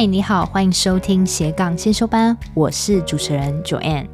[0.00, 4.08] 嗨，你好，欢迎收听斜杠先修班，我是主持人 Joanne。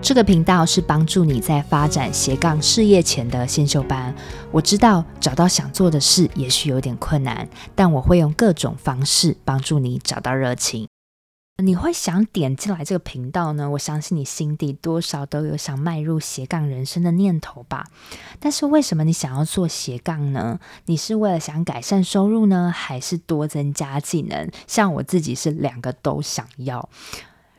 [0.00, 4.14] 这个频道是帮助你在发展斜杠事业前的先修班。
[4.50, 10.88] 我知道找到想做的事也许有点困难，但我会用各种方式帮助你找到热情。
[11.60, 13.68] 你会想点进来这个频道呢？
[13.70, 17.88] 我相信你心底多少都有想迈入斜杠人生的念头吧。
[18.38, 20.60] 但是为什么你想要做斜杠呢？
[20.84, 24.48] 你是为了想改善收入呢，还是多增加技能？
[24.68, 26.88] 像我自己是两个都想要。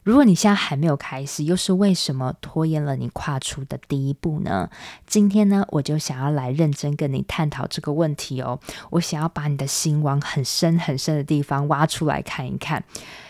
[0.04, 4.70] 如果你现在还没有开始，又是为什么拖延了你跨出的第一步呢？
[5.06, 8.60] 今天呢，我就想要来认真跟你探讨这个问题哦。
[8.92, 12.84] 我想要把你的心往很深很深的地方挖出来看一看，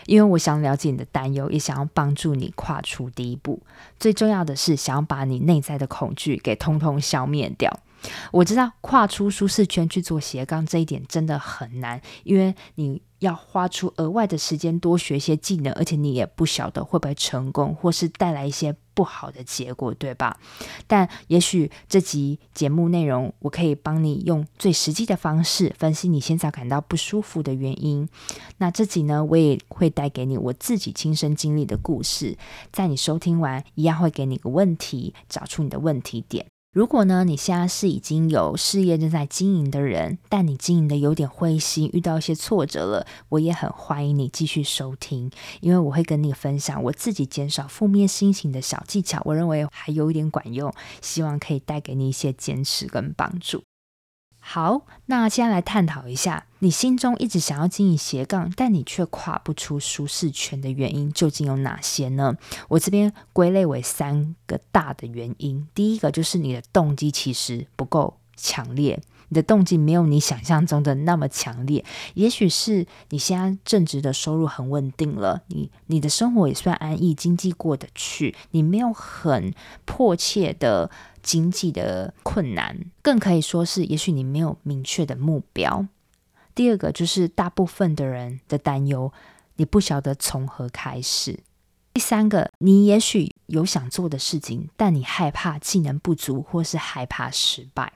[0.06, 3.60] 因为我想了解你的担忧，也想要帮助你跨出第一步。
[3.98, 7.80] 最重要的是，想要把你内在的恐惧给通通消灭掉。
[8.32, 20.38] 我知道跨出舒适圈去做斜杠这一点真的很难，因为你要花出额外的时间多学一些技能，而且你也不晓得会不会成功，或是带来一些不好的结果，对吧？
[20.86, 28.08] 但也许这集节目内容，我可以帮你用最实际的方式分析你现在感到不舒服的原因。
[28.58, 32.36] 那这集呢，我也会带给你我自己亲身经历的故事，
[32.72, 36.46] 在你收听完，一样会给你个问题，找出你的问题点。
[36.72, 45.28] 如果呢，你现在是已经有事业正在经营的人，但你经营的有点灰心，遇到一些挫折了，我也很欢迎你继续收听，
[45.60, 53.64] 因为我会跟你分享我自己减少负面心情的小技巧，我认为还有一点管用，希望可以带给你一些坚持跟帮助。
[54.52, 62.34] 好，那现在来探讨一下，你心中一直想要经营斜杠，但你却跨不出舒适圈的原因究竟有哪些呢？
[62.66, 65.68] 我这边归类为三个大的原因。
[65.72, 71.84] 第一个就是你的动机其实不够强烈，你的动机没有你想象中的那么强烈。
[72.14, 80.90] 也许是你现在正职的收入很稳定了，你你的生活也算安逸，经济过得去，你没有很迫切的。
[81.22, 85.86] 经济的困难，更可以说是，也许你没有明确的目标。
[86.54, 89.12] 第二个就是大部分的人的担忧，
[89.56, 91.40] 你不晓得从何开始。
[91.92, 97.92] 第三个，你也许有想做的事情，但你害怕技能不足，或是害怕失败。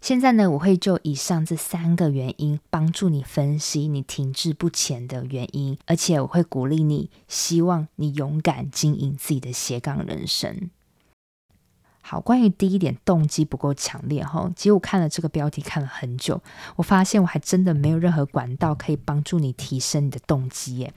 [0.00, 10.70] 现在呢，我会就以上这三个原因，帮助你分析你停滞不前的原因，而且我会鼓励你，希望你勇敢经营自己的斜杠人生。
[12.10, 16.40] 好，关于第一点，动机不够强烈哈，其实我看了这个标题看了很久，
[16.76, 20.94] 我发现我还真的没有任何管道可以帮助你提升你的动机耶，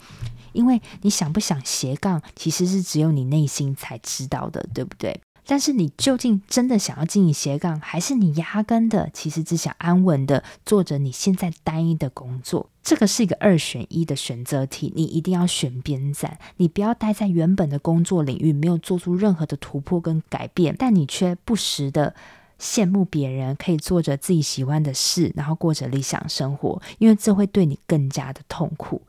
[0.53, 5.19] 因为你想不想斜杠，其实是只有你内心才知道的，对不对？
[5.51, 12.69] 但是你究竟真的想要经营斜杠，还是你压根的其实只想安稳的做着你现在单一的工作？
[12.81, 16.39] 这个是一个二选一的选择题，你一定要选边站。
[16.55, 22.15] 你不要待在原本的工作领域，没有做出任何的突破跟改变，但你却不时的
[22.57, 29.01] 羡慕别人可以做着自己喜欢的事，然后过着理想生活，因为这会对你更加的痛苦。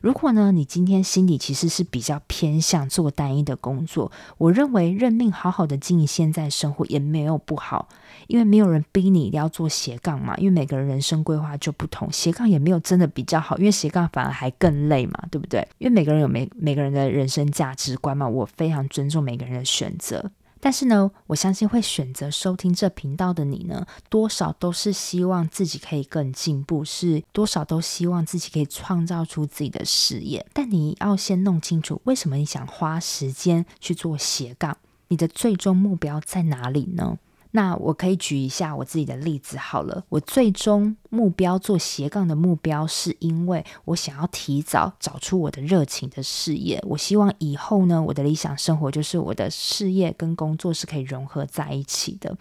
[0.00, 7.88] 如果呢，你今天心里其实是比较偏向做单一的工作，我认为认命好好的经营现在生活也没有不好，
[8.26, 15.66] 因为没有人逼你一定要做斜杠嘛，因为每个人人生规划就不同，斜杠也没有真的比较好，因为斜杠反而还更累嘛，对不对？
[15.78, 20.30] 因为每个人有每每个人的人生价值观嘛，我非常尊重每个人的选择。
[20.66, 30.44] 但是呢，我相信会选择收听这频道的你呢，多少都是希望自己可以更进步，是多少都希望自己可以创造出自己的事业。
[30.52, 34.76] 但你要先弄清楚，为什么你想花时间去做斜杠？
[35.06, 37.16] 你的最终目标在哪里呢？
[37.56, 40.04] 那我可以举一下我自己的例子好了。
[40.10, 46.78] 我最终目标做斜杠的目标，是因为我想要提早找出我的热情的事业。
[46.86, 52.36] 我希望以后呢，我的理想生活就是我的事业跟工作是可以融合在一起的。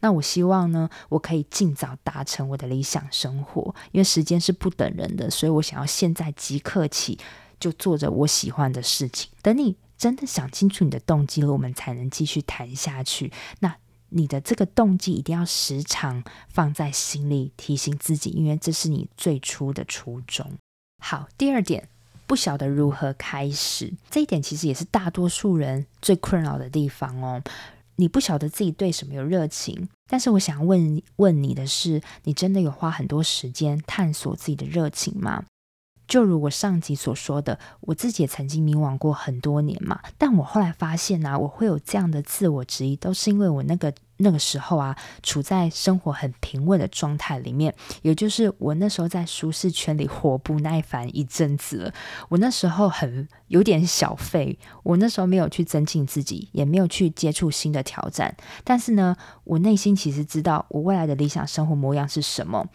[0.00, 7.16] 那我希望呢，我可以尽早达成我的理想生活，因为时间是不等人的，所以我想要现在即刻起
[7.60, 9.30] 就做着我喜欢的事情。
[9.42, 13.32] 等你真的想清楚你的动机了，我们才能继续谈下去。
[13.60, 13.76] 那。
[14.16, 20.50] 你的这个动机一定要时常放在心里，提醒自己，因为这是你最初的初衷。
[21.04, 21.86] 好，第二点，
[22.26, 27.42] 不晓得如何开始，这一点其实也是大多数人最困扰的地方哦。
[27.96, 35.44] 你不晓得自己对什么有热情，但是我想问问你的是，你真的有花很多时间探索自己的热情吗？
[36.06, 40.00] 就如我上集所说的，我自己也曾经迷惘过很多年嘛。
[40.18, 43.92] 但我后来发现呢、我会有这样的自我质疑，都是因为我那个。
[44.18, 51.94] 那个时候啊，处在生活很平稳的状态里面，也就是我那时候在舒适圈里活不耐烦一阵子了。
[52.30, 58.34] 我那时候很有点小废，我那时候没有去增进自己，也没有去接触新的挑战。
[58.64, 59.14] 但是呢，
[59.44, 62.66] 我内心其实知道我未来的理想生活模样是什么。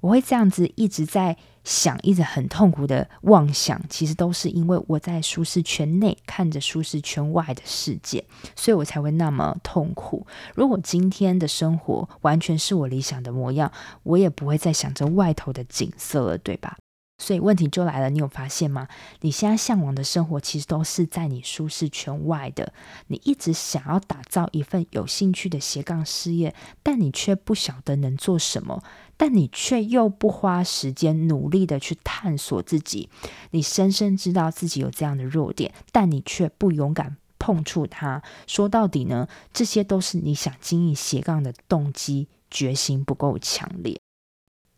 [0.00, 1.36] 我会这样子一直在。
[1.66, 8.24] 想一直很痛苦的妄想，其实都是因为我在舒适圈内看着舒适圈外的世界，
[8.54, 10.24] 所以我才会那么痛苦。
[10.54, 13.72] 如果今天的生活完全是我理想的模样，
[14.04, 16.76] 我也不会再想着外头的景色了，对吧？
[17.18, 18.86] 所以问题就来了，你有发现吗？
[19.22, 22.72] 你现在向往的生活其实都是在你舒适圈外的。
[23.06, 28.82] 你一直想要打造一份有兴趣的斜杠事业，但你却不晓得能做什么，
[29.16, 33.08] 但你却又不花时间努力的去探索自己。
[33.50, 38.22] 你深深知道自己有这样的弱点，但你却不勇敢碰触它。
[38.46, 43.98] 说到底呢，这些都是你想经营斜杠的动机，决心不够强烈。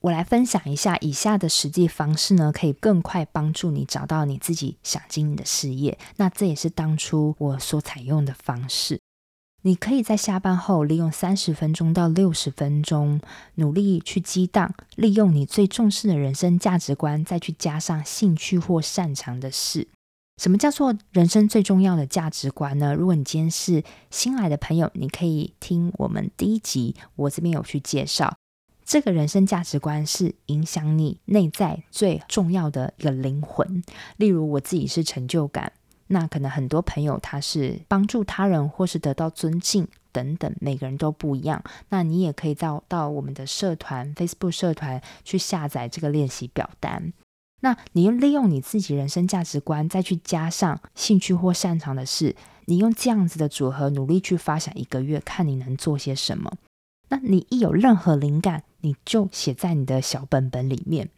[0.01, 5.99] 我来分享一下以下的实际方式呢，可以更快帮助你找到你自己想经营的事业。
[6.17, 9.01] 那这也是当初我所采用的方式。
[9.63, 13.21] 你可以在下班后利用三十分钟到六十分钟，
[13.57, 19.89] 努力去激荡，利用你最重视的人生价值观，再去加上兴趣或擅长的事。
[20.41, 22.95] 什么叫做人生最重要的价值观呢？
[22.95, 28.37] 如果你今天是新来的朋友，你可以听我们第一集，我这边有去介绍。
[28.89, 33.83] 这个人生价值观是影响你内在最重要的一个灵魂。
[34.17, 35.71] 例如，我自己是成就感，
[36.07, 41.63] 那可能很多朋友他是帮助他人或是得到尊敬等等，每个人都不一样。
[41.91, 47.13] 那你也可以到到我们的社团 Facebook 社团去下载这个练习表单。
[47.61, 52.35] 那你用利用你自己人生价值观，再去加上兴趣或擅长的事，
[52.65, 56.51] 你用这样子的组合努力去发想一个月，看你能做些什么。
[57.09, 61.09] 那你一有任何灵感，你就写在你的小本本里面。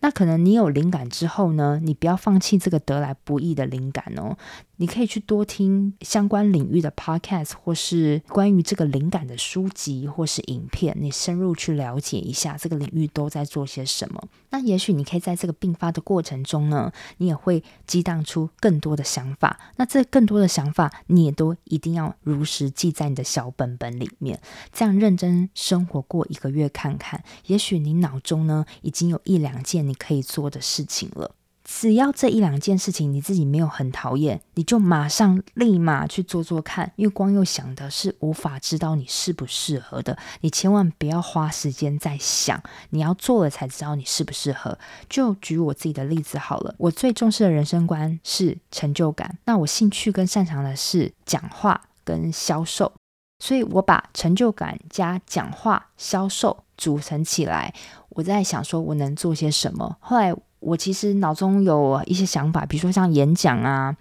[0.00, 4.36] 那可能你有灵感之后呢，你不要放弃这个得来不易的灵感哦。
[4.80, 14.22] 你可以去多听相关领域的 podcast，或是关于这个灵感的书籍，或是影片，你深入去了解一下这个领域都在做些什么。
[14.48, 19.60] 那也许你可以在这个并发的过程中呢，你也会激荡出更多的想法。
[19.76, 24.40] 那这更多的想法，你也都一定要如实记在你的小本本里面。
[24.72, 31.34] 这样认真生活过一个月看看，也许你脑中呢已经有一两件你可以做的事情了。
[31.72, 40.18] 只要这一两件事情你自己没有很讨厌，你就马上立马去做做看，因为光又想的是无法知道你适不适合的。
[40.40, 44.76] 你千万不要花时间在想，你要做了才知道你适不适合。
[45.08, 52.92] 就举我自己的例子好了，我最重视的人生观是成就感，那我兴趣跟擅长的是讲话跟销售，
[53.38, 57.72] 所以我把成就感加讲话、销售组成起来。
[58.10, 60.34] 我在想说我能做些什么，后来。
[60.60, 63.96] 我其实脑中有一些想法，比如说像演讲啊，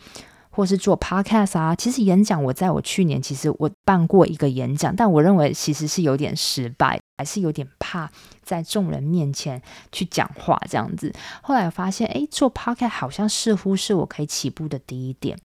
[0.49, 1.73] 或是做 podcast 啊。
[1.73, 8.11] 其实演讲，我在我去年其实我办过一个演讲，但我认为其实是有点失败，还是有点怕
[8.43, 9.61] 在众人面前
[9.91, 11.13] 去讲话这样子。
[11.41, 15.39] 后来我发现，诶，做 podcast 好像似乎是我可以起步的第一点，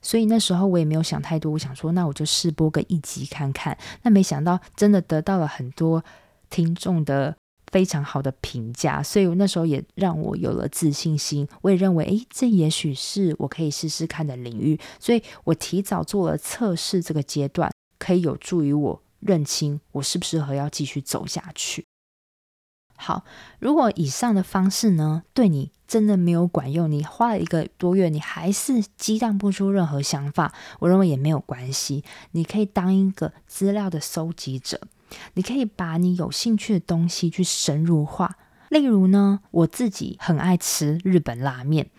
[0.00, 3.76] 所以那时候我也没有想太多，我想说那我就试播个一集看看。
[4.02, 6.04] 那没想到真的得到了很多
[6.48, 7.36] 听众的。
[7.72, 11.48] 非常好的评价，所以我那时候也让我有了自信心。
[11.62, 14.78] 我也认为，诶，这也许是我可以试试看的领域。
[15.00, 21.86] 所以我提早做了测试，这个阶段可以有助于我认清我适不适合要继续走下去。
[22.96, 23.24] 好，
[23.58, 32.04] 如果以上的方式呢，对你真的没有管用，你花了一个多月，你还是激荡不出任何想法，我认为也没有关系。
[32.32, 34.80] 你可以当一个资料的搜集者。
[35.34, 38.36] 你可以把你有兴趣的东西去深入化，
[38.68, 41.90] 例如呢，我自己很爱吃日本拉面，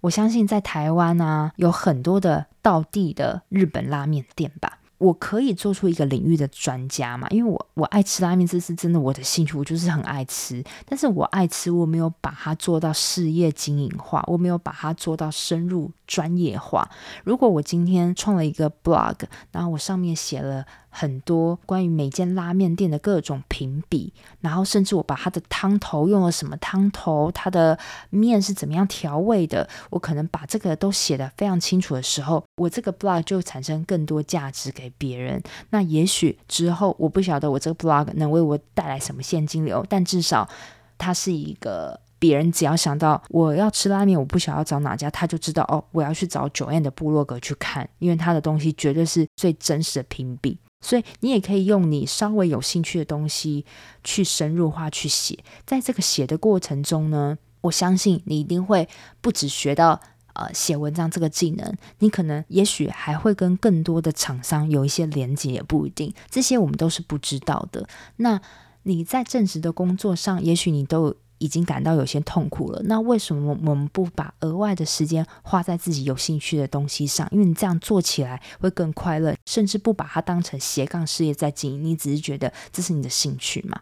[0.00, 4.78] 我相信在台湾啊，有很多的道地的日本拉面店吧。
[4.98, 7.28] 我可以做出一个领域的专家嘛？
[7.28, 10.64] 因为我我爱吃拉面，这是真的我的兴趣，我就是很爱吃。
[10.86, 16.88] 但是我爱吃，我没有把它做到事业经营化，我没有把它做到深入专业化。
[17.24, 19.16] 如果我今天创了一个 blog，
[19.52, 20.64] 然后我上面写了。
[20.98, 24.10] 很多关于每间拉面店的各种评比，
[24.40, 35.42] 然后甚至我把它的汤头用了什么汤头，它的面是怎么样调味的，我可能把这个都写得非常清楚的时候，我这个 blog 就产生更多价值给别人。
[35.68, 40.48] 那也许之后我不晓得我这个 blog 能为我带来什么现金流，但至少
[40.96, 50.58] 它是一个别人只要想到我要吃拉面，我不想要找哪家，他就知道哦，我要去找九燕的部落格去看，因为他的东西绝对是最真实的评比。
[50.86, 53.66] 所以你也可以用你稍微有兴趣的东西
[54.04, 58.88] 去深入化去写，在这个写的过程中呢，我相信你一定会
[59.20, 60.00] 不只学到
[60.34, 67.88] 呃写文章这个技能，你可能也许还会跟更多的厂商有一些连接，也不一定，这些我们都是不知道的。
[68.18, 68.40] 那
[68.84, 77.28] 你在正职的工作上，也许你都已经感到有些痛苦了，那为什么我们不把额外的时间花在自己有兴趣的东西上？
[77.30, 83.80] 因为你这样做起来会更快乐，甚至不把它当成斜杠事业在经营，你只是觉得这是你的兴趣嘛。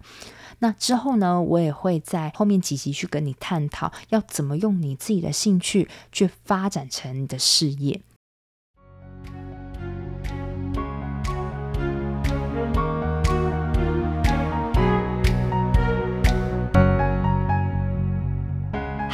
[0.61, 8.01] 那之后呢，我也会在后面几集去跟你探讨，要怎么用你自己的兴趣去发展成你的事业。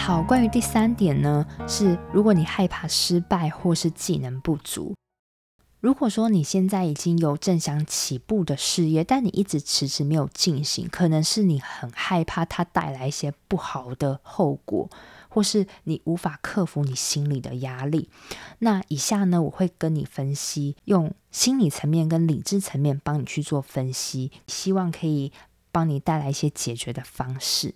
[0.02, 4.96] 好，关于第三点呢，是如果你害怕失败或是技能不足，
[5.78, 14.90] 如果说你现在已经有正想起步的事业，但你一直迟迟没有进行，可能是你很害怕它带来一些不好的后果，
[15.28, 18.10] 或是你无法克服你心里的压力。
[18.58, 25.30] 那以下呢，我会跟你分析，用心理层面跟理智层面帮你去做分析，希望可以
[25.70, 27.74] 帮你带来一些解决的方式。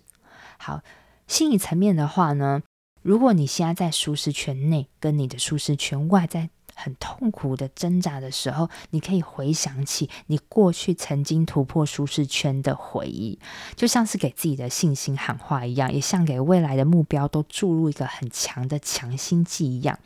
[0.57, 0.81] 好。
[1.27, 2.61] 心理层面的话呢，
[3.01, 13.39] 如果你现在在舒适圈内，跟你的舒适圈外在很痛苦的挣扎的时候，你可以回想起你过去曾经突破舒适圈的回忆，
[13.75, 19.97] 就像是给自己的信心喊话一样，也像给未来的目标都注入一个很强的强心剂一样。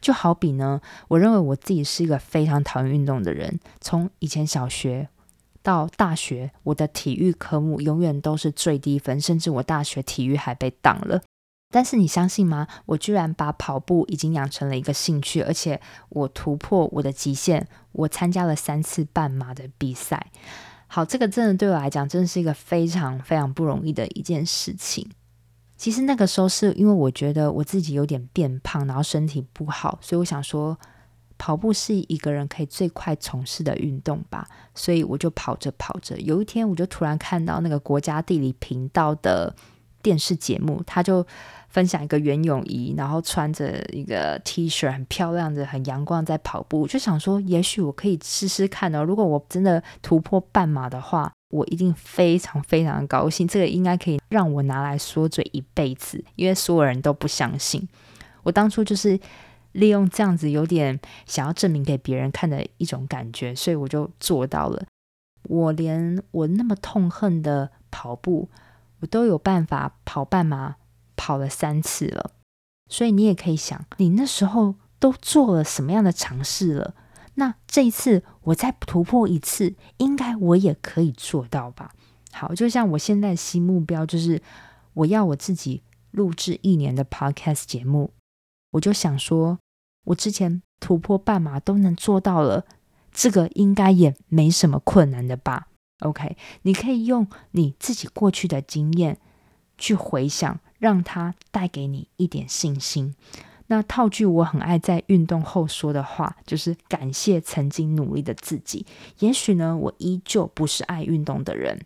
[0.00, 5.08] 就好比呢，我认为我自己是一个非常讨厌运动的人，从以前小学。
[5.62, 11.22] 到大学，我的体育科目永远都是最低分，甚至我大学体育还被挡了。
[11.70, 12.66] 但是你相信吗？
[12.84, 20.26] 我居然把跑步已经养成了一个兴趣，而且我突破我的极限，我参加了三次半马的比赛。
[20.86, 25.08] 好，这个真的对我来讲，真的是一个非常非常不容易的一件事情。
[25.78, 30.78] 其实那个时候是因为我觉得我自己有点变胖，然后身体不好，所以我想说。
[31.42, 34.46] 跑步是一个人可以最快从事的运动吧，
[34.76, 39.52] 所以我就跑着跑着，有一天我就突然看到那个国家地理频道的
[40.00, 41.26] 电视节目，他就
[41.68, 49.02] 分享一个袁咏仪，然后穿着一个 T 恤，很漂亮的、很阳光在跑步，我就想说，也许我可以试试看哦。
[49.02, 57.88] 如果我真的突破半马的话，我一定非常非常高兴，这个应该可以让我拿来说嘴一辈子，因为所有人都不相信。
[58.44, 59.18] 我当初就是。
[59.72, 64.84] 利用这样子有点想要证明给别人看的一种感觉，所以我就做到了。
[65.44, 68.48] 我连我那么痛恨的跑步，
[69.00, 70.76] 我都有办法跑半马，
[71.16, 72.30] 跑了三次了。
[72.88, 76.94] 所以你也可以想，你那时候都做了什么样的尝试了？
[77.34, 81.94] 那这一次我再突破一次，应该我也可以做到吧？
[82.30, 84.42] 好，就像我现在新目标就是，
[84.92, 88.12] 我要我自己录制一年的 Podcast 节目。
[88.72, 89.58] 我就想说，
[90.04, 92.66] 我之前突破半马都能做到了，
[93.12, 95.68] 这个应该也没什么困难的吧
[96.00, 99.18] ？OK，你可以用你自己过去的经验
[99.78, 103.14] 去回想，让它带给你一点信心。
[103.68, 108.84] 那套句我很爱在运动后说的话，就是感谢曾经努力的自己。
[109.20, 111.80] 也许呢，我依旧不是爱运动的人。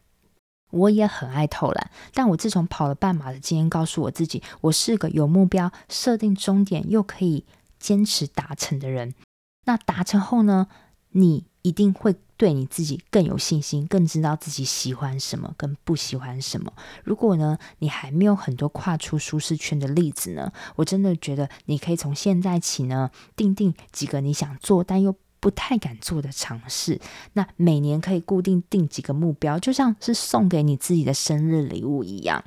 [0.70, 7.44] 我也很爱偷懒，但我自从跑了半马的经验告诉我自己，我是个有目标、设定终点又可以
[7.78, 9.14] 坚持达成的人。
[9.64, 10.66] 那达成后呢，
[11.11, 16.73] 你一定会对你自己更有信心，更知道自己喜欢什么跟不喜欢什么。
[17.02, 27.00] 如果呢，你还没有很多跨出舒适圈的例子呢，我真的觉得你可以从现在起呢，定定几个你想做但又不太敢做的尝试，
[27.35, 32.45] 那每年可以固定定几个目标，就像是送给你自己的生日礼物一样。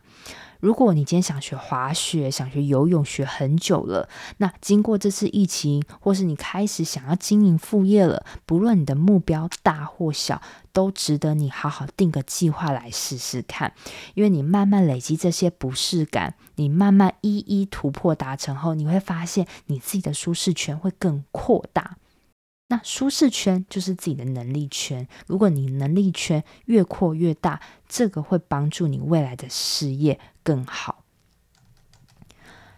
[0.60, 10.42] 如果你今天想学滑雪，想学游泳，学很久了，那经过这次疫情，或是你开始想要经营副业了，不论你的目标大或小，
[10.74, 13.72] 都值得你好好定个计划来试试看。
[14.16, 21.96] 因为你慢慢累积这些不适感，你慢慢一一突破达成后，你会发现你自己的舒适圈会更扩大。
[22.70, 25.08] 那舒适圈就是自己的能力圈。
[25.28, 30.99] 如果你能力圈越扩越大，这个会帮助你未来的事业更好。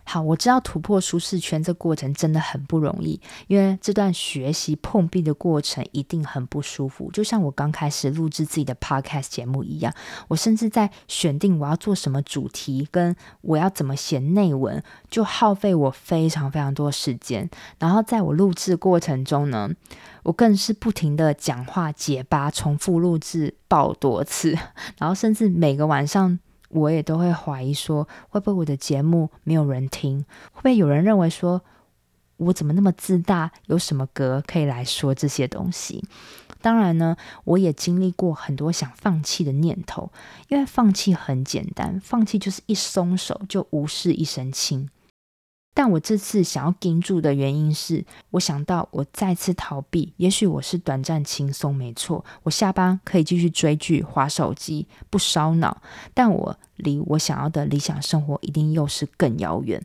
[0.04, 7.10] 好，我知道突破舒适圈这过程真的很不容易，因为这段学习碰壁的过程一定很不舒服。
[7.12, 9.94] 就像我刚开始录制自己的 podcast 节目一样，
[10.28, 17.50] 我甚至在选定我要做什么主题，跟我要怎么写内文，就耗费我非常非常多时间。
[17.80, 19.70] 然后在我录制过程中呢，
[20.24, 24.58] 我更是不停的讲话结巴，重复录制爆多次，
[24.98, 26.40] 然后甚至每个晚上。
[26.72, 30.26] 我也都会怀疑说，会不会我的节目没有人听？
[30.52, 31.62] 会不会有人认为说，
[32.38, 33.52] 我怎么那么自大？
[33.68, 36.04] 有什么歌可以来说这些东西？
[36.62, 40.12] 当然呢，我也经历过很多想放弃的念头，
[40.48, 44.90] 因为放弃很简单，放弃就是一松手就无事一身轻。
[45.74, 55.82] 但我这次想要盯住的原因是，我想到我再次逃避，也许我是短暂轻松，没错，我下班可以继续追剧、划手机，不烧脑。
[56.14, 59.82] 但我离我想要的理想生活一定又是更遥远。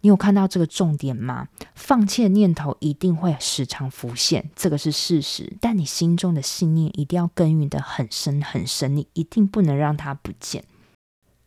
[0.00, 1.46] 你有看到这个重点吗？
[1.76, 5.56] 放弃的念头一定会时常浮现，这个是事实。
[5.60, 10.64] 但你心中的信念一定要耕耘得很深很深，你一定不能让它不见。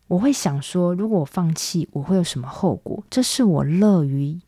[0.08, 3.04] 我会想说，如果我放弃，我会有什么后果？
[3.10, 4.40] 这是我乐于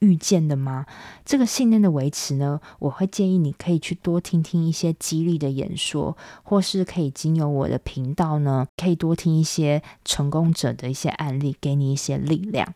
[0.00, 0.86] 遇见的吗？
[1.24, 2.60] 这个信念的维持呢？
[2.78, 12.74] 我会建议你可以去多听听一些激励的演说，或是可以经由我的频道呢，可以多听一些成功者的一些案例，给你一些力量。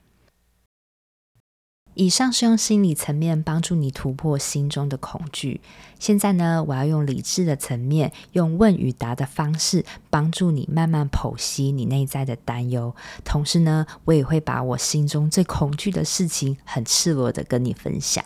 [1.97, 5.63] 以上是用心理层面帮助你突破心中的恐惧。
[5.99, 12.95] 现在呢，我要用理智的层面，用问与答的方式，帮助你慢慢剖析你内在的担忧。
[13.25, 18.23] 同时呢，我也会把我心中最恐惧的事情，很赤裸的跟你分享。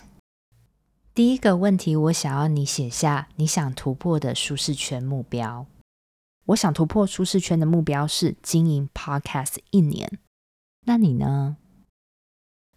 [1.13, 5.65] 第一个问题，我想要你写下你想突破的舒适圈目标。
[6.47, 10.19] 我想突破舒适圈的目标是经营 Podcast 一年。
[10.85, 11.55] 那你呢？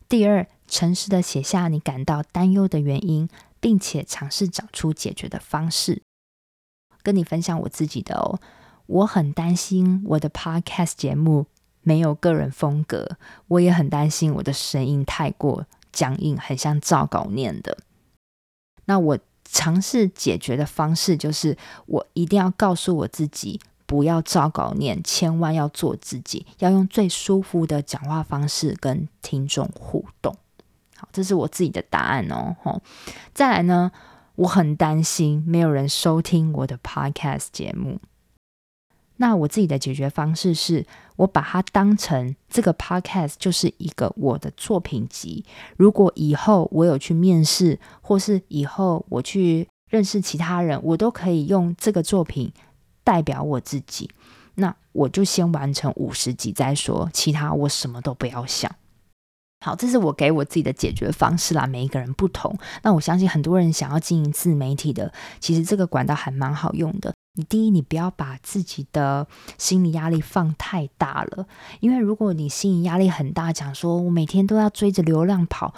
[0.09, 3.29] 第二，诚实的写下你感到担忧的原因，
[3.61, 6.03] 并且尝试找出解决的方式。
[7.03, 8.41] 跟你分享我自己的哦，
[8.87, 11.47] 我很担心我的 Podcast 节目
[11.83, 13.17] 没有个人风格，
[13.49, 17.79] 我也很担心我的声音太过僵硬，很像照稿念的。
[18.87, 21.57] 那我尝试解决的方式就是，
[21.87, 23.61] 我一定要告诉我自己。
[23.87, 30.35] 不要照稿念，千万要做自己，要用最舒服的讲话方式跟听众互动。
[31.15, 32.55] 这是我自己的答案哦。
[32.63, 32.83] 吼，
[33.33, 33.91] 再来呢，
[34.35, 37.99] 我很担心没有人收听我的 podcast 节目。
[39.17, 40.85] 那我自己的解决方式是，
[41.17, 45.47] 我把它当成这个 podcast 就是一个我的作品集。
[45.77, 52.53] 如果以后我有去面试，或是以后我去认识其他人，我都可以用这个作品。
[53.07, 54.11] 代表我自己，
[54.55, 58.75] 那我就先完成五十集再说，其他我什么都不要想。
[59.65, 61.67] 好，这是我给我自己的解决方式啦。
[61.67, 67.15] 每一个人不同，那我相信很多人想要经营自媒体的，其实这个管道还蛮好用的。
[67.37, 71.47] 你第一，你不要把自己的心理压力放太大了，
[71.81, 75.73] 因为如果你心理压力很大，讲说我每天都要追着流量跑。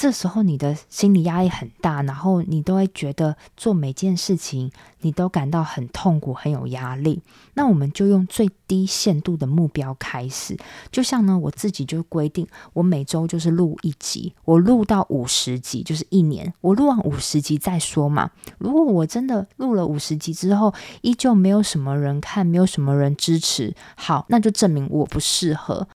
[0.00, 7.20] 这时候你的心理压力很大，然后你都会觉得做每件事情你都感到很痛苦、很有压力。
[7.52, 10.56] 那我们就用最低限度的目标开始，
[10.90, 18.30] 就像呢，我自己就规定，我每周就是录一集，我录到五十集就是一年，我录完五十集再说嘛。
[18.56, 25.86] 如果我真的录了五十集之后，依旧没有什么人看，没有什么人支持，好，那就证明我不适合。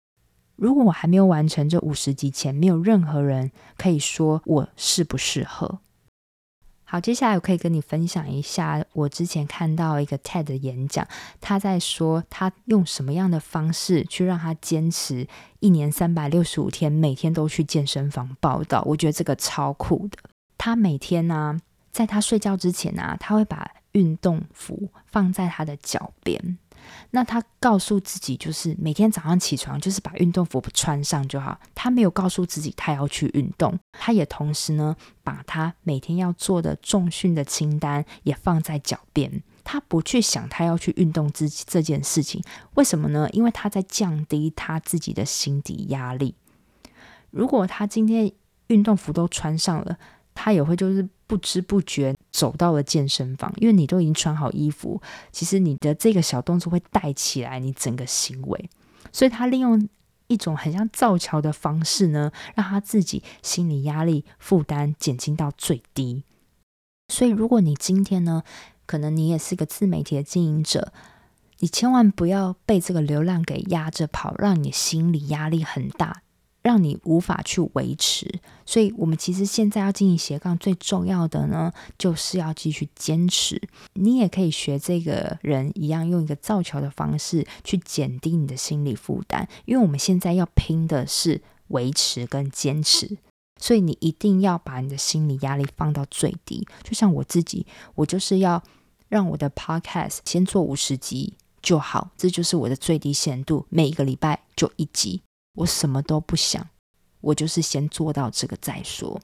[0.56, 5.80] 如果我还没有完成这五十集前，没有任何人可以说我适不适合。
[6.86, 11.04] 好，接下来我可以跟你分享一下我之前看到一个 TED 的演讲，
[11.40, 15.26] 他在说他用什么样的方式去让他坚持
[15.58, 18.82] 一年三百六十五天，每天都去健身房报到。
[18.82, 20.18] 我觉得这个超酷的。
[20.56, 21.58] 他每天呢、
[21.90, 26.58] 在他睡觉之前呢、啊，他会把运动服放在他的脚边。
[27.10, 31.58] 那他告诉自己，就是每天早上起床，就是把运动服穿上就好。
[31.74, 39.42] 他没有告诉自己他要去运动，他也同时呢，把他每天要做的重训的清单也放在脚边。
[39.62, 42.42] 他不去想他要去运动这这件事情，
[42.74, 43.28] 为什么呢？
[43.32, 46.34] 因为他在降低他自己的心底压力。
[47.30, 48.30] 如果他今天
[48.66, 49.96] 运动服都穿上了，
[50.34, 55.00] 他也会就是不知不觉走到了健身房，因为你都已经穿好衣服，
[55.32, 58.70] 其实你的这个小动作会带起来你整个行为，
[59.12, 59.88] 所以他利用
[60.26, 66.24] 一种很像造桥的方式呢，让他自己心理压力负担减轻到最低。
[67.08, 68.42] 所以如果你今天呢，
[68.86, 70.92] 可能你也是个自媒体的经营者，
[71.58, 76.22] 你千万不要被这个流量给压着跑，让你心理压力很大。
[76.64, 78.40] 让你无法去维持。
[78.66, 83.60] 所以，我们其实现在要进行斜杠，最重要的呢，就是要继续坚持。
[83.92, 89.46] 你也可以学这个人一样，用一个造桥的方式去减低你的心理负担。
[89.66, 93.18] 因为我们现在要拼的是维持跟坚持，
[93.60, 96.66] 所以你一定要把你的心理压力放到最低。
[96.82, 98.62] 就像我自己，我就是要
[99.10, 103.66] 让我的 podcast 先做五十集就好，这就是我的最低限度。
[103.68, 105.20] 每一个礼拜就一集，
[105.54, 106.68] 我什么都不想。
[107.20, 109.20] 我就是先做到这个再说，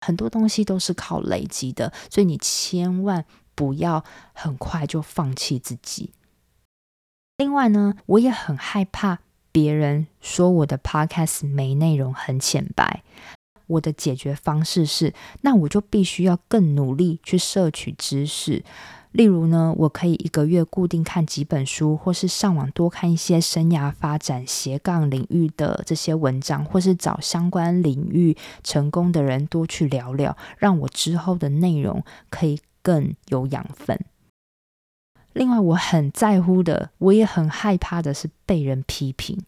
[0.00, 6.12] 很多东西都是靠累积的，所以你千万不要很快就放弃自己。
[7.36, 9.18] 另外呢，我也很害怕
[9.52, 13.02] 别人说我的 podcast 没内容、很浅白。
[13.66, 18.64] 我的解决方式是，那我就必须要更努力去摄取知识。
[19.12, 33.98] 例如呢，我可以一个月固定看几本书，或是上网多看一些生涯发展斜杠领域的这些文章，或是找相关领域成功的人多去聊聊，让我之后的内容可以更有养分。
[35.32, 39.40] 另外，我很在乎的，我也很害怕的是被人批评。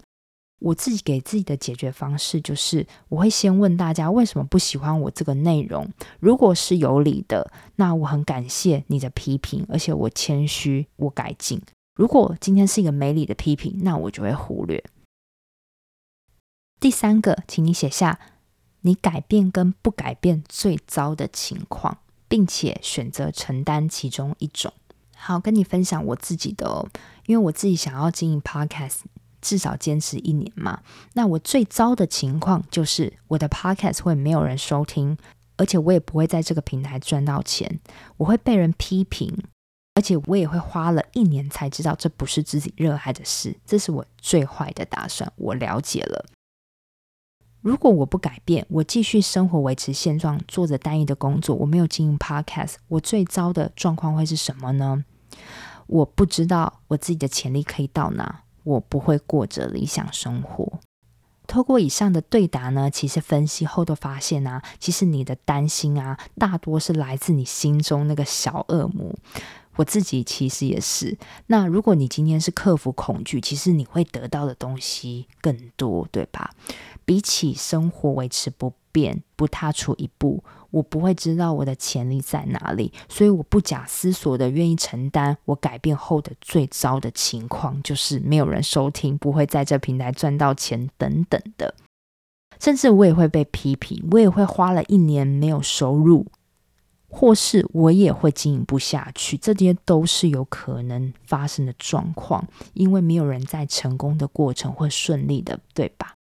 [0.62, 5.88] 我自己给自己的解决方式就是，我会先问大家为什么不喜欢我这个内容。
[6.20, 11.60] 如果是有理的，那我很感谢你的批评，而且我谦虚，我改进。
[11.94, 14.82] 如果今天是一个没理的批评，那我就会忽略。
[16.80, 18.18] 第三个，请你写下
[18.82, 21.98] 你改变跟不改变最糟的情况，
[22.28, 24.72] 并且选择承担其中一种。
[25.16, 26.88] 好，跟你分享我自己的，
[27.26, 29.00] 因为我自己想要经营 Podcast。
[29.42, 30.80] 至少坚持一年嘛。
[31.12, 35.18] 那我最糟的情况就是我的 podcast 会没有人收听，
[35.56, 37.80] 而且我也不会在这个平台赚到钱，
[38.16, 39.36] 我会被人批评，
[39.94, 43.54] 而且我也会花了一年才知道这不是自己热爱的事。
[43.66, 45.30] 这是我最坏的打算。
[45.36, 46.24] 我了解了。
[47.60, 55.04] 如果我不改变，我继续生活维持现状，做着单一的工作，我没有经营 podcast，我最糟的状况会是什么呢？
[55.86, 58.42] 我不知道我自己的潜力可以到哪。
[58.64, 60.80] 我不会过着理想生活。
[61.46, 69.14] 透过以上的对答呢，其实分析后都发现啊，其实你的担心啊，大多是来自你心中那个小恶魔。
[69.76, 71.16] 我自己其实也是。
[71.46, 76.50] 那如果你今天是克服恐惧，其实你会得到的东西更多，对吧？
[77.04, 80.42] 比起生活维持不变，不踏出一步。
[80.70, 91.74] 我不会知道我的潜力在哪里，所以我不假思索的愿意承担我改变后的最糟的情况，就是没有人收听，不会在这平台赚到钱等等的，
[92.58, 96.24] 甚至我也会被批评，我也会花了一年没有收入，
[97.06, 106.14] 或是我也会经营不下去，这些都是有可能发生的状况，因为没有人在成功的过程会顺利的，对吧？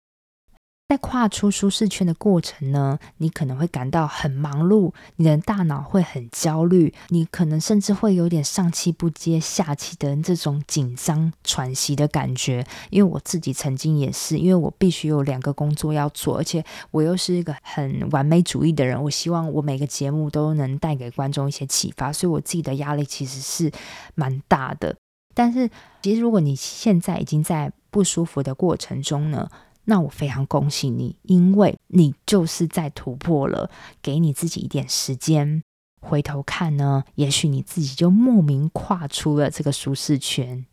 [0.89, 12.65] 在跨出舒适圈的过程呢，你可能会感到很忙碌，你的大脑会很焦虑，你可能甚至会有点上气不接下气的这种紧张喘息的感觉。
[12.89, 23.71] 因为我自己曾经也是，因为我必须有两个工作要做，而且我又是一个很完美主义的人，我希望我每个节目都能带给观众一些启发，所以我自己的压力其实是
[24.15, 24.95] 蛮大的。
[25.35, 25.69] 但是，
[26.01, 29.47] 其实如果你现在已经在不舒服的过程中呢，
[29.85, 33.71] 那我非常恭喜你，因为你就是在突破了。
[34.01, 35.63] 给你自己一点时间，
[35.99, 40.65] 回头看呢，也许你自己就莫名跨出了这个舒适圈。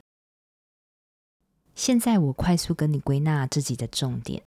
[1.74, 4.42] 现在我快速跟你归纳自己的重点。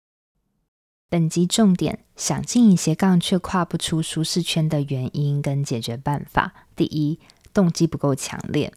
[1.08, 6.52] 本集重点：想经营斜杠却跨不出舒适圈的原因跟解决办法。
[6.74, 7.20] 第一，
[7.52, 8.72] 动机不够强烈，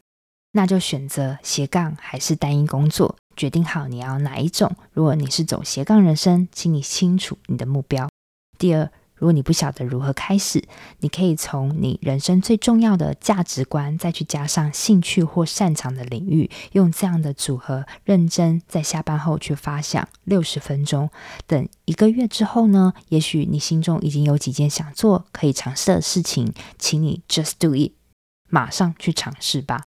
[0.51, 3.15] 那就选择斜杠还是单一工作。
[3.39, 4.75] 决定好你要哪一种。
[4.91, 8.09] 如果你是走斜杠人生，请你清楚你的目标。
[8.57, 10.61] 第二，如果你不晓得如何开始，
[10.99, 21.09] 你可以从你人生最重要的价值观，再去加上兴趣或擅长的领域，用这样的组合，认真在下班后去发想六十分钟。
[21.47, 27.93] 等一个月之后呢，也许你心中已经有几件想做、可以尝试的事情，请你 just do it，
[28.49, 29.83] 马上去尝试吧。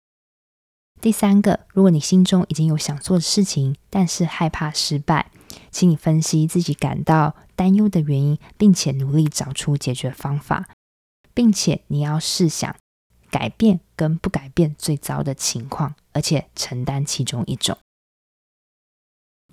[1.01, 5.31] 第三个，如果你心中已经有想做的事情，但是害怕失败，
[5.71, 10.69] 请你分析自己感到担忧的原因，并且努力找出解决方法，
[11.33, 12.75] 并且你要试想
[13.31, 17.79] 改变跟不改变最糟的情况，而且承担其中一种。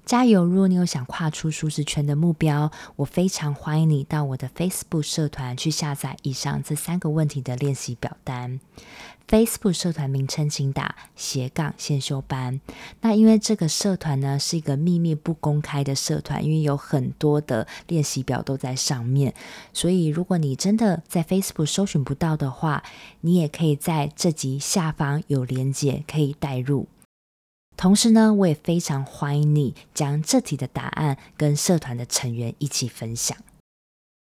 [0.05, 0.45] 加油！
[0.45, 8.60] 如果你有想跨出舒适圈的目标，我非常欢迎你到我的 Facebook 社团去下载以上这三个问题的练习表单。
[9.27, 12.61] Facebook 社团名称请打斜杠先修班。
[13.01, 19.33] 那因为这个社团呢是一个秘密不公开的社团，因为有很多的练习表都在上面，
[19.73, 22.83] 所以如果你真的在 Facebook 搜寻不到的话，
[23.21, 26.88] 你也可以在这集下方有连结可以带入。
[27.75, 33.35] 同时呢，我也非常欢迎你将这题的答案跟社团的成员一起分享。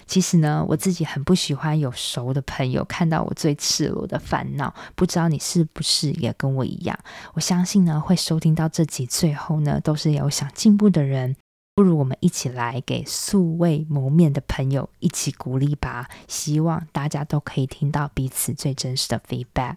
[0.05, 4.73] 其实呢，我自己很不喜欢有熟的朋友看到我最赤裸的烦恼。
[4.95, 6.97] 不知道你是不是也跟我一样？
[7.33, 11.35] 我相信呢，会收听到这集最后呢，都是有想进步的人。
[11.73, 16.09] 不如我们一起来给素未谋面的朋友一起鼓励吧。
[16.27, 19.75] 希望大家都可以听到彼此最真实的 feedback。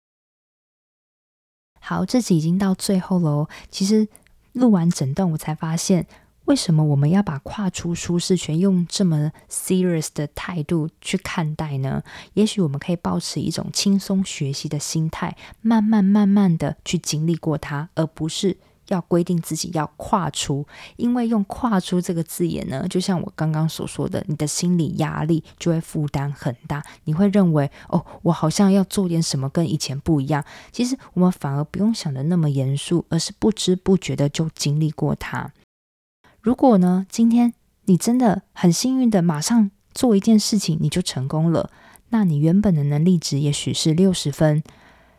[1.80, 3.48] 好，这集已经到最后喽。
[3.70, 4.08] 其实
[4.52, 6.06] 录完整段，我才发现。
[6.46, 12.02] 为什么我们要把跨出舒适圈用这么 serious 的态度去看待呢？
[12.34, 20.66] 也许我们可以保持一种轻松学习的心态，慢慢慢慢的去经历过它，而不是要规定自己要跨出。
[20.96, 26.84] 因为用“跨出”这个字眼呢，就像我刚刚所说的，你的心理压力就会负担很大。
[27.04, 30.44] 你会认为，哦，我好像要做点什么跟以前不一样。
[30.70, 35.50] 其实我们反而不用想得那么严肃，而是不知不觉的就经历过它。
[36.44, 37.54] 如果呢，今天
[37.86, 41.70] 你真的很幸运的马上做一件事情，你就成功了，
[42.10, 44.62] 那你原本的能力值也许是六十分，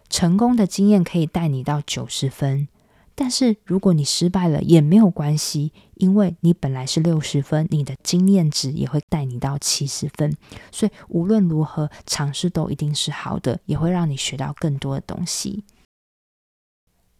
[0.07, 2.67] 成功的经验可以带你到九十分。
[3.15, 10.31] 但是如果你失败了也没有关系，因为你本来是六十分，你的经验值也会带你到七十分。
[10.71, 15.63] 所以无论如何，尝试都一定是好的，也会让你学到更多的东西。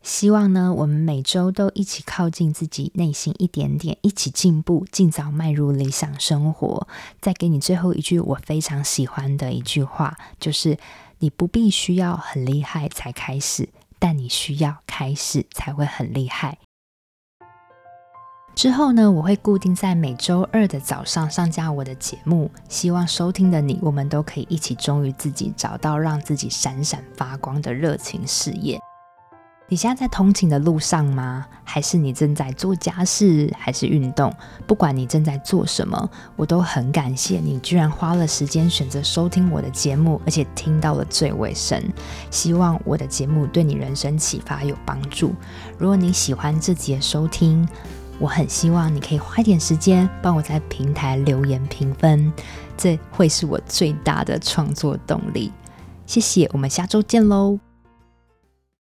[0.06, 6.88] 希望呢，我们每周都一起靠近自己内心一点点，一起进步，尽早迈入理想生活。
[7.20, 10.78] 再给你最后一句我非常喜欢的一句话，就是
[11.18, 16.60] 你不必需要很厉害才开始，但你需要开始才会很厉害。
[18.54, 28.80] 之后呢，我会固定在每周二的早上上架我的节目，希望收听的你，我们都可以一起忠于自己，找到让自己闪闪发光的热情事业。
[29.68, 31.46] 你现在在通勤的路上吗？
[31.64, 34.32] 还是你正在做家事，还是运动？
[34.68, 41.82] 不管你正在做什么，我都很感谢你，居然花了时间选择收听我的节目，而且听到了最尾声。
[42.30, 45.34] 希望我的节目对你人生启发有帮助。
[45.80, 47.68] 如果你喜欢这集的收听，
[48.20, 52.32] 我很希望你可以花一点时间帮我在平台留言评分，
[52.78, 55.52] 这会是我最大的创作动力。
[56.06, 57.75] 谢谢，我们下周见喽。